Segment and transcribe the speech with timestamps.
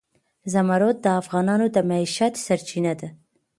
[0.53, 3.07] زمرد د افغانانو د معیشت سرچینه ده.